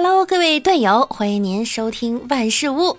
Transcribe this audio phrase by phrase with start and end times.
[0.00, 2.96] Hello，各位段友，欢迎您收听万事屋。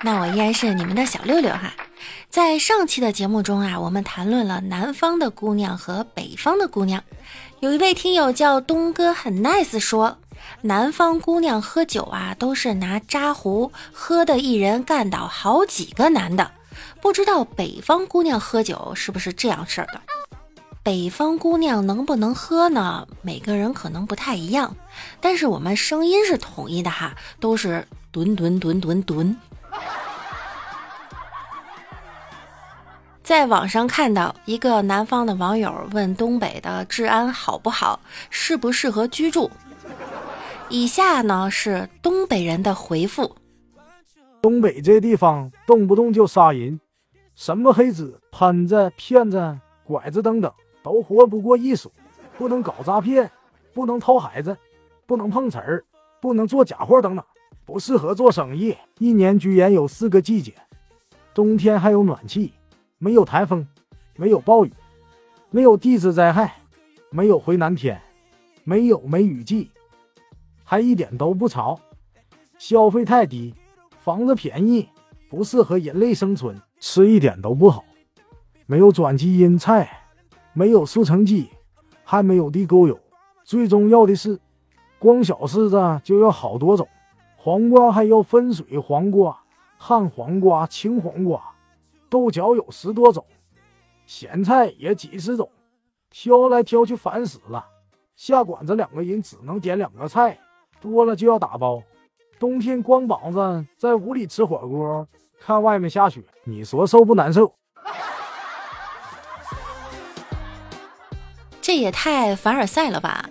[0.00, 1.70] 那我依然是你们的小六六哈。
[2.30, 7.04] 在上期的节目中啊，我们谈论了南方的姑娘和北方的姑娘。
[7.60, 10.16] 有一位听友叫东哥很 nice 说，
[10.62, 16.50] 南方姑娘喝酒啊，都是拿扎壶喝的，一人干倒好几个男的。
[17.02, 20.00] 不知道北方姑娘喝酒是不是这样式儿的？
[20.86, 23.08] 北方姑娘能不能喝呢？
[23.20, 24.76] 每个人可能不太一样，
[25.20, 29.36] 但是我们声音是统一的哈，都是吨吨吨吨吨。
[33.24, 37.98] 在网上看到一个南方的网友问东北的治安好不好，
[38.30, 39.50] 适不适合居住。
[40.68, 43.34] 以下呢是东北人的回复：
[44.40, 46.78] 东北这地方动不动就杀人，
[47.34, 50.52] 什么黑子、喷子、骗子、拐子等等。
[50.86, 51.90] 都活不过一宿，
[52.38, 53.28] 不能搞诈骗，
[53.74, 54.56] 不能偷孩子，
[55.04, 55.84] 不能碰瓷儿，
[56.20, 57.24] 不能做假货等等，
[57.64, 58.72] 不适合做生意。
[59.00, 60.54] 一年居然有四个季节，
[61.34, 62.52] 冬天还有暖气，
[62.98, 63.66] 没有台风，
[64.14, 64.72] 没有暴雨，
[65.50, 66.54] 没有地质灾害，
[67.10, 68.00] 没有回南天，
[68.62, 69.72] 没有梅雨季，
[70.62, 71.76] 还一点都不潮。
[72.58, 73.52] 消费太低，
[73.98, 74.88] 房子便宜，
[75.28, 77.84] 不适合人类生存，吃一点都不好，
[78.66, 80.04] 没有转基因菜。
[80.56, 81.50] 没有速成鸡，
[82.02, 82.98] 还没有地沟油。
[83.44, 84.40] 最重要的是，
[84.98, 86.88] 光小柿子就要好多种，
[87.36, 89.38] 黄瓜还要分水黄瓜、
[89.76, 91.42] 旱黄瓜、青黄瓜，
[92.08, 93.22] 豆角有十多种，
[94.06, 95.46] 咸菜也几十种，
[96.08, 97.62] 挑来挑去烦死了。
[98.14, 100.38] 下馆子两个人只能点两个菜，
[100.80, 101.82] 多了就要打包。
[102.38, 105.06] 冬天光膀子在屋里吃火锅，
[105.38, 107.54] 看外面下雪，你说受不难受？
[111.66, 113.28] 这也太凡尔赛了吧！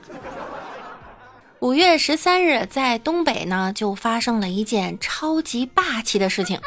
[1.60, 6.60] 五月十三日，在东北呢，就发生了一件超级霸气的事情。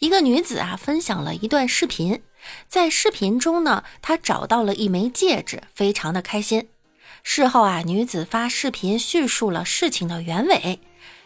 [0.00, 2.20] 一个女子啊，分享了一段视频，
[2.66, 6.68] 在视频中呢，她找到了一枚戒指，非常的开心。
[7.22, 10.80] 事后啊，女子发视频叙述了事情的原委。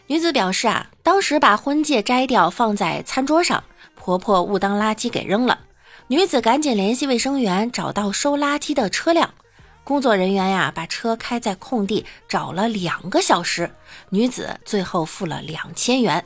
[0.05, 3.63] 女子表示啊，当时把婚戒摘掉放在餐桌上，
[3.95, 5.61] 婆婆误当垃圾给扔了。
[6.09, 9.33] 女子赶紧联系卫生员，找到收垃圾的车辆。
[9.83, 13.69] 工作人员呀，把车开在空地找了两个小时，
[14.09, 16.23] 女子最后付了两千元。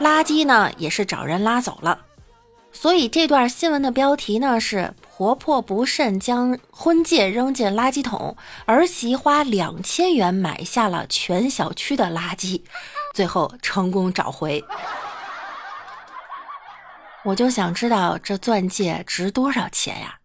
[0.00, 1.98] 垃圾呢，也是找人拉走了。
[2.72, 12.62] 所以这段新闻的标题呢是“婆婆不慎将婚戒扔进垃圾桶，儿媳花两千元买下了全小区的垃圾，
[13.14, 14.64] 最后成功找回”。
[17.24, 20.18] 我就想知道这钻戒值多少钱呀？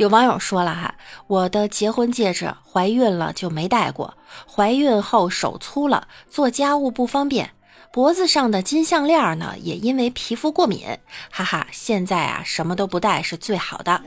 [0.00, 0.94] 有网友说了哈，
[1.26, 4.14] 我的结婚戒指怀孕了就没戴过，
[4.50, 7.50] 怀孕后手粗了，做家务不方便，
[7.92, 10.86] 脖子上的金项链呢也因为皮肤过敏，
[11.30, 14.00] 哈哈，现在啊什么都不戴是最好的。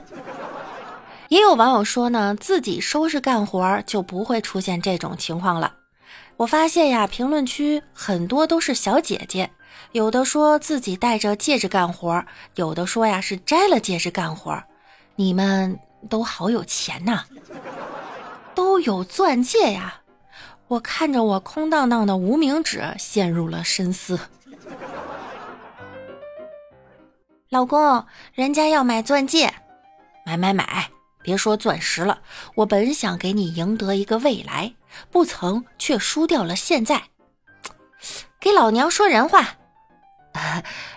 [1.28, 5.74] 也有网友说呢，自己收拾干活就不会出现这种情况了。
[6.38, 9.48] 我发现呀，评论区很多都是小姐姐，
[9.92, 12.24] 有的说自己戴着戒指干活，
[12.56, 14.60] 有的说呀是摘了戒指干活。
[15.16, 17.24] 你们都好有钱呐，
[18.54, 20.00] 都有钻戒呀！
[20.66, 24.18] 我看着我空荡荡的无名指，陷入了深思。
[27.50, 29.54] 老公，人家要买钻戒，
[30.24, 30.90] 买买买！
[31.22, 32.20] 别说钻石了，
[32.54, 34.74] 我本想给你赢得一个未来，
[35.10, 37.04] 不曾却输掉了现在。
[38.40, 39.54] 给老娘说人话！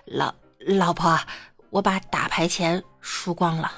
[0.05, 1.17] 老老婆，
[1.69, 3.71] 我把打牌钱输光了。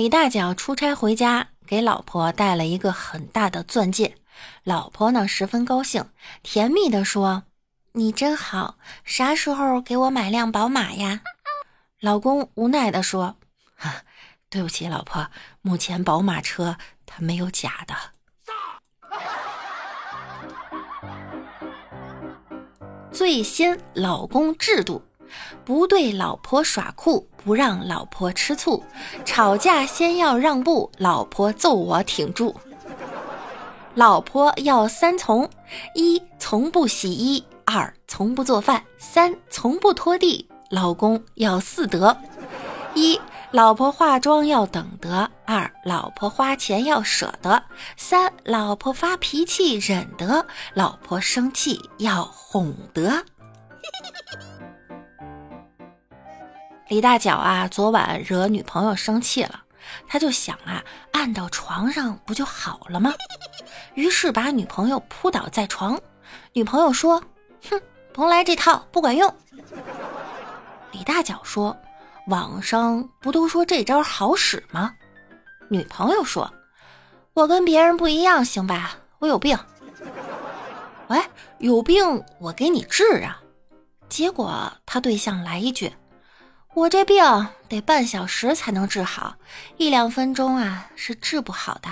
[0.00, 4.16] 李大脚出差回家，给老婆带了一个很大的钻戒。
[4.64, 6.08] 老婆呢十分高兴，
[6.42, 7.42] 甜蜜的说
[7.92, 11.20] ：“你真好，啥时候给我买辆宝马呀？”
[12.00, 13.36] 老公无奈的说
[14.48, 15.28] ：“对不起，老婆，
[15.60, 17.94] 目前宝马车它没有假的。”
[23.12, 25.09] 最新老公制度。
[25.64, 28.82] 不对老婆耍酷，不让老婆吃醋，
[29.24, 32.54] 吵架先要让步，老婆揍我挺住。
[33.94, 35.48] 老婆要三从：
[35.94, 40.48] 一从不洗衣，二从不做饭，三从不拖地。
[40.70, 42.16] 老公要四德：
[42.94, 47.64] 一老婆化妆要等得，二老婆花钱要舍得，
[47.96, 53.24] 三老婆发脾气忍得，老婆生气要哄得。
[56.90, 59.62] 李大脚啊，昨晚惹女朋友生气了，
[60.08, 60.82] 他就想啊，
[61.12, 63.14] 按到床上不就好了吗？
[63.94, 65.96] 于是把女朋友扑倒在床。
[66.52, 67.22] 女朋友说
[67.70, 67.80] ：“哼，
[68.12, 69.32] 甭来这套，不管用。”
[70.90, 71.76] 李大脚说
[72.26, 74.92] ：“网上不都说这招好使吗？”
[75.70, 76.52] 女朋友说
[77.34, 78.96] ：“我跟别人不一样，行吧？
[79.20, 79.56] 我有病。”
[81.06, 81.22] 喂，
[81.58, 83.40] 有病我给你治啊！
[84.08, 85.92] 结果他对象来一句
[86.74, 87.22] ：“我这病
[87.68, 89.36] 得半小时才能治好，
[89.76, 91.90] 一两分钟啊是治不好的。”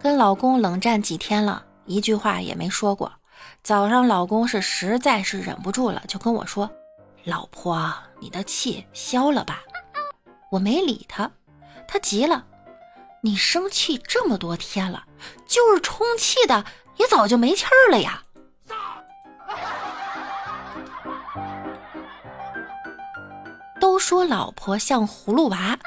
[0.00, 3.12] 跟老公冷战几天了，一句话也没说过。
[3.62, 6.70] 早上老公是实在是忍不住了，就跟我说
[7.24, 9.60] ：“老婆，你的气消了吧？”
[10.50, 11.30] 我没理他，
[11.86, 12.46] 他急了。
[13.22, 15.04] 你生气这么多天了，
[15.46, 16.64] 就是充气的
[16.96, 18.22] 也早就没气儿了呀。
[23.98, 25.78] 说老婆像葫芦娃，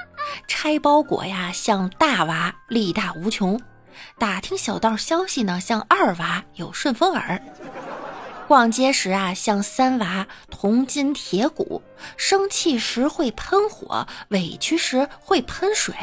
[0.47, 3.57] 拆包裹呀像大娃，力大无穷；
[4.19, 7.41] 打听小道消息呢像二娃，有顺风耳。
[8.47, 11.81] 逛街时啊，像三娃铜筋铁骨；
[12.17, 15.93] 生气时会喷火，委屈时会喷水；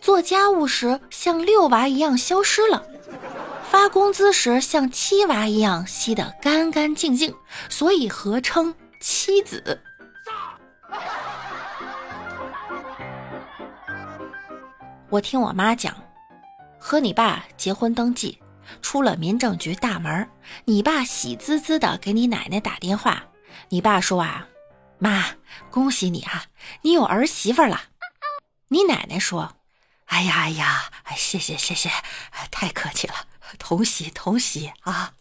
[0.00, 2.82] 做家务时像六娃一样消失了；
[3.68, 7.34] 发工资时像七娃一样吸得干干净净，
[7.68, 9.80] 所以合称妻子。
[15.12, 15.94] 我听我妈讲，
[16.78, 18.40] 和你爸结婚登记。
[18.80, 20.26] 出了民政局大门，
[20.64, 23.22] 你爸喜滋滋的给你奶奶打电话。
[23.68, 24.48] 你爸说啊
[24.96, 25.26] ：“妈，
[25.70, 26.44] 恭喜你啊，
[26.80, 27.78] 你有儿媳妇了。”
[28.68, 29.56] 你奶奶说
[30.08, 31.90] ：“哎呀哎呀，谢谢谢谢，
[32.50, 33.14] 太客气了，
[33.58, 35.12] 同喜同喜啊！”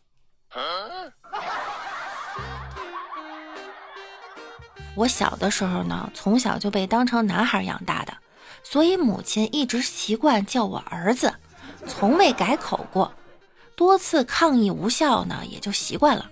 [4.96, 8.16] 我小的时候呢，从小就被当成男孩养大的，
[8.64, 11.34] 所以母亲一直习惯叫我儿子，
[11.88, 13.14] 从未改口过。
[13.76, 16.30] 多次抗议无效呢，也就习惯了。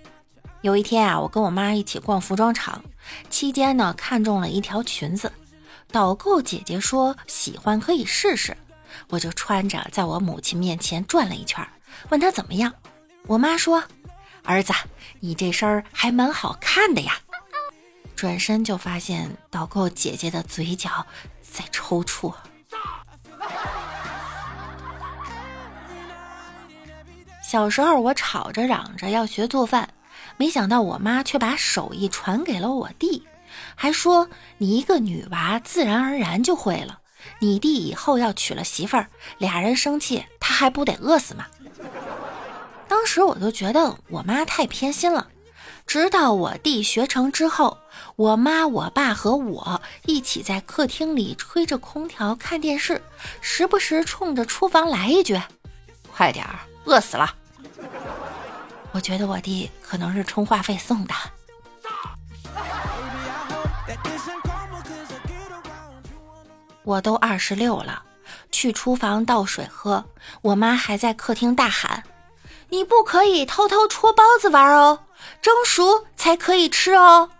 [0.62, 2.84] 有一天啊，我跟我妈一起逛服装厂，
[3.28, 5.32] 期间呢看中了一条裙子，
[5.90, 8.56] 导购姐姐说喜欢可以试试，
[9.08, 11.66] 我就穿着在我母亲面前转了一圈，
[12.10, 12.72] 问她怎么样。
[13.26, 13.82] 我妈说
[14.44, 14.72] ：“儿子，
[15.18, 17.18] 你这身儿还蛮好看的呀。”
[18.14, 21.06] 转身就发现导购姐姐的嘴角
[21.52, 22.32] 在抽搐。
[27.42, 29.88] 小时候，我吵着嚷着要学做饭，
[30.36, 33.26] 没想到我妈却把手艺传给了我弟，
[33.74, 37.00] 还说你一个女娃自然而然就会了。
[37.40, 39.08] 你弟以后要娶了媳妇儿，
[39.38, 41.44] 俩人生气，他还不得饿死吗？
[42.86, 45.26] 当时我都觉得我妈太偏心了。
[45.90, 47.76] 直到我弟学成之后，
[48.14, 53.02] 我妈、我爸和我一起在客厅里吹着空调看电视，
[53.40, 55.36] 时不时冲着厨房来一句
[56.14, 57.34] ：“快点儿，饿死了。”
[58.94, 61.14] 我觉得我弟可能是充话费送的。
[66.84, 68.04] 我都二十六了，
[68.52, 70.04] 去厨房倒水喝，
[70.42, 72.04] 我妈还在客厅大喊
[72.70, 75.00] ：“你不可以偷偷戳包子玩哦，
[75.42, 77.30] 蒸熟才可以吃哦。”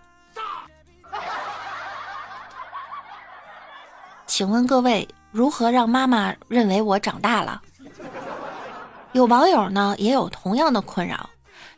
[4.27, 7.61] 请问各位，如何让妈妈认为我长大了？
[9.13, 11.29] 有网友呢也有同样的困扰。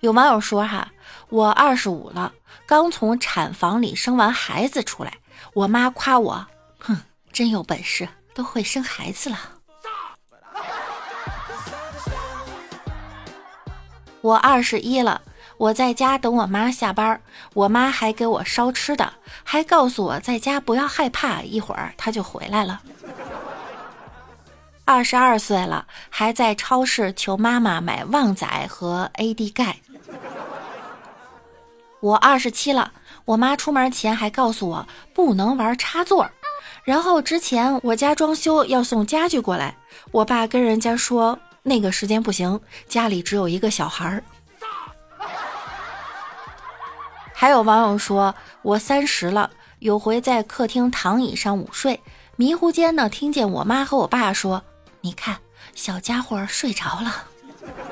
[0.01, 0.89] 有网友说：“哈，
[1.29, 2.33] 我二十五了，
[2.67, 5.15] 刚从产房里生完孩子出来，
[5.55, 6.47] 我妈夸我，
[6.79, 7.01] 哼，
[7.33, 9.39] 真有本事，都会生孩子了。”
[14.21, 15.23] 我二十一了，
[15.59, 17.21] 我在家等我妈下班，
[17.55, 19.13] 我妈还给我烧吃的，
[19.45, 22.81] 还告诉我在家不要害怕，一会儿她就回来了。
[24.85, 29.77] 二十二岁了，还在超市求妈妈买旺仔和 AD 钙。
[32.01, 32.93] 我二十七了，
[33.25, 36.29] 我妈出门前还告诉我不能玩插座。
[36.83, 39.77] 然后之前我家装修要送家具过来，
[40.11, 44.25] 我爸跟人家说那个时间不行，家里只有一个小孩儿。
[47.43, 52.01] 还有网友说我三十了，有回在客厅躺椅上午睡，
[52.37, 54.63] 迷糊间呢听见我妈和我爸说
[55.03, 55.41] ：“你看，
[55.75, 57.25] 小家伙睡着了。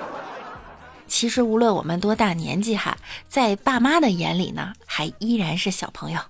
[1.09, 2.97] ”其实无论我们多大年纪哈，
[3.29, 6.21] 在爸妈的眼里呢，还依然是小朋友。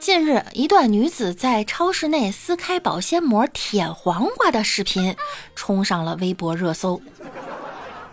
[0.00, 5.14] 近日，一段女子在超市内撕开保鲜膜舔黄瓜的视频
[5.54, 7.02] 冲上了微博热搜。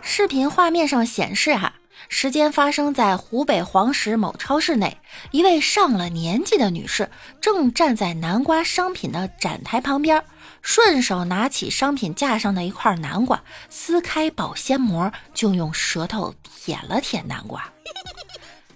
[0.02, 1.72] 视频画面上显示哈，
[2.08, 4.98] 时间发生在湖北黄石某超市内，
[5.30, 10.24] 一位上了年纪的女士正站在南瓜商品的展台旁边，
[10.62, 17.70] 顺手拿起商品架上的一块南瓜，撕开保鲜膜，就用舌头舔了舔南瓜，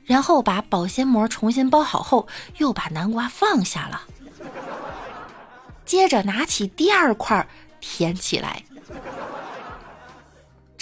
[0.05, 2.29] 然后把保鲜膜重新包好后，
[2.59, 4.03] 又把南瓜放下了，
[5.85, 7.47] 接着拿起第二块
[7.81, 8.63] 舔起来。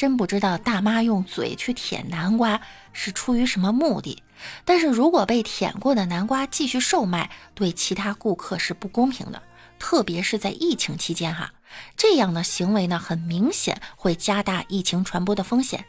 [0.03, 2.61] 真不知道大妈用嘴去舔南瓜
[2.93, 4.21] 是出于什么目的，
[4.65, 9.41] 但是如果被舔过的南瓜继续售卖，对其他顾客是不公平的，
[9.79, 11.53] 特别是在疫情期间哈，
[11.97, 15.85] 这样的行为呢，很明显会加大疫情传播的风险。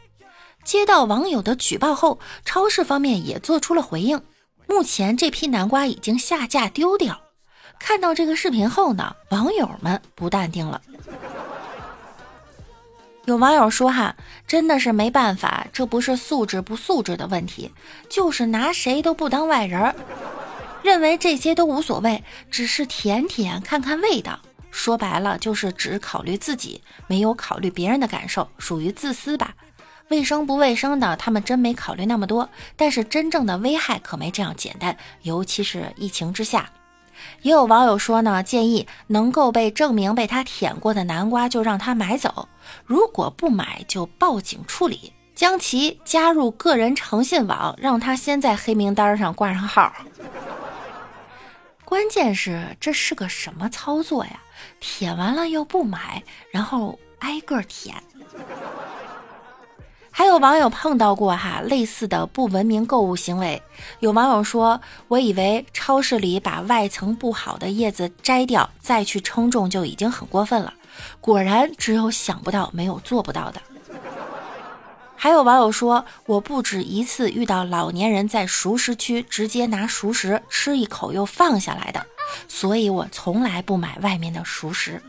[0.62, 4.22] 接到网友的举报后，超市方面也做出了回应，
[4.68, 7.20] 目前这批南瓜已经下架丢掉。
[7.80, 10.80] 看到这个视频后呢，网友们不淡定了。
[13.26, 14.14] 有网友说：“哈，
[14.46, 17.72] 真的是没办法，这不是素质不素质的问题，
[18.10, 19.94] 就是拿谁都不当外人，
[20.82, 24.38] 认为这些都无所谓，只是舔舔看看味道。
[24.70, 29.54] 说白了就是只考虑自己，没有考虑别人的感受，属于自私吧？
[30.08, 32.50] 卫生不卫生的，他们真没考虑那么多。
[32.76, 36.68] 但是真正的危害可没这样简单，尤其是疫情之下。”
[37.42, 42.48] 也有网友说呢，建议能够被证明被他舔过的南瓜就让他买走，
[42.84, 49.92] 如果不买就报警处理，将其加入个人诚信网，让他先在黑名单上挂上号。
[51.84, 54.40] 关键是这是个什么操作呀？
[54.80, 57.94] 舔完了又不买，然后挨个舔。
[60.16, 63.60] 还有网友碰到过哈类似的不文明购物行为。
[63.98, 70.72] 有网友说：“我以为超市里把外层不好的叶子摘掉再去称重就已经很过分了，
[71.20, 73.60] 果然只有想不到没有做不到的。”
[75.18, 82.06] 还有网友说：“我不止一次遇到老年人在熟食区直接拿熟食吃一口又放下来的，
[82.46, 85.02] 所以我从来不买外面的熟食。”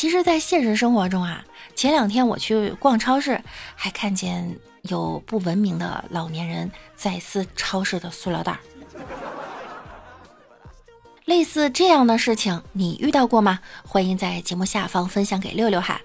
[0.00, 3.38] 其实，在现实生活中啊，前两天我去逛超市，
[3.74, 8.58] 还看见有不文明的老年人在撕超市的塑料袋。
[11.26, 13.60] 类似这样的事情，你遇到过吗？
[13.86, 16.00] 欢迎在节目下方分享给六六哈。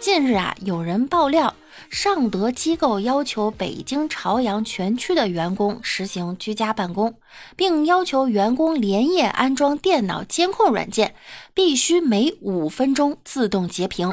[0.00, 1.54] 近日啊，有人爆料。
[1.90, 7.14] 尚德机构要求北京朝阳全区的员工实行居家办公，
[7.56, 11.14] 并要求员工连夜安装电脑监控软件，
[11.54, 14.12] 必须每五分钟自动截屏，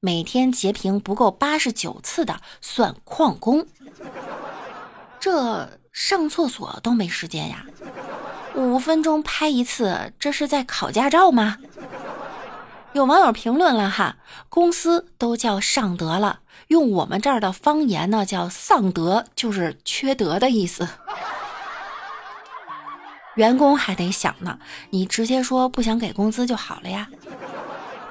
[0.00, 3.66] 每天截屏不够八十九次的算旷工。
[5.18, 7.66] 这上厕所都没时间呀？
[8.54, 11.58] 五分钟拍一次，这是在考驾照吗？
[12.92, 14.16] 有网友评论了哈，
[14.48, 16.40] 公司都叫尚德了。
[16.68, 20.88] 用我们这儿的方言呢，叫丧德，就是缺德的意思。
[23.36, 24.58] 员工还得想呢，
[24.90, 27.08] 你直接说不想给工资就好了呀。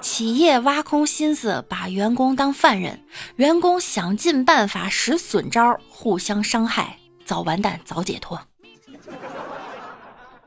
[0.02, 3.04] 企业挖空心思把员工当犯人，
[3.38, 8.40] 员工想尽办法使损招，互相伤害，早完蛋早解脱。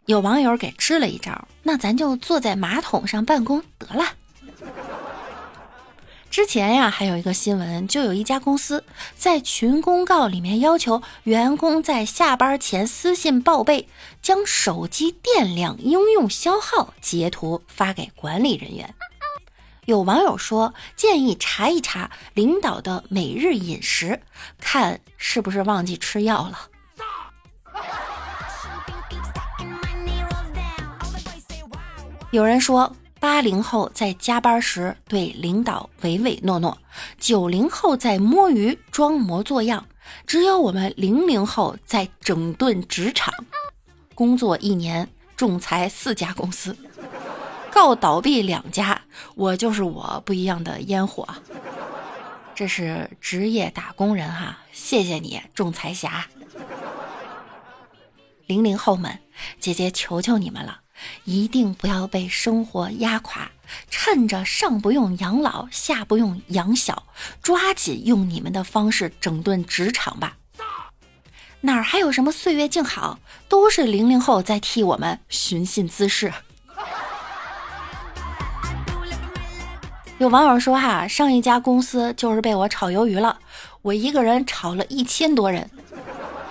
[0.06, 4.04] 有网友给支了一招，那咱就坐在马桶上办公得了。
[6.30, 8.84] 之前呀，还有一个新闻，就有一家公司
[9.16, 13.88] 在群公告里面要求员工在下班前私信报备，
[14.22, 18.94] 将手机电量、应用消耗截图发给管理人员。
[19.86, 24.20] 有网友说，建议查一查领导的每日饮食，
[24.60, 26.58] 看是不是忘记吃药了。
[32.30, 32.94] 有人说。
[33.20, 36.78] 八零后在加班时对领导唯唯诺诺，
[37.18, 39.86] 九零后在摸鱼装模作样，
[40.26, 43.32] 只有我们零零后在整顿职场。
[44.14, 46.76] 工作一年，仲裁四家公司，
[47.70, 49.02] 告倒闭两家，
[49.34, 51.26] 我就是我不一样的烟火。
[52.54, 56.26] 这是职业打工人哈，谢谢你，仲裁侠。
[58.46, 59.18] 零零后们，
[59.60, 60.80] 姐姐求求你们了。
[61.24, 63.50] 一定不要被生活压垮，
[63.90, 67.04] 趁着上不用养老，下不用养小，
[67.42, 70.36] 抓紧用你们的方式整顿职场吧。
[71.60, 76.32] 哪儿还有什么岁月静好，都是零零后在替我们寻衅滋事。
[80.18, 83.38] 有网友说哈，上一家公司就是被我炒鱿鱼了，
[83.82, 85.70] 我一个人炒了一千多人。